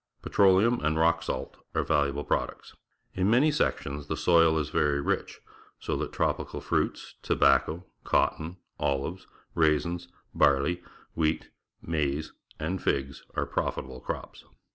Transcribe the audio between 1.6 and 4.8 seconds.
are valuable products. In many sections the soil is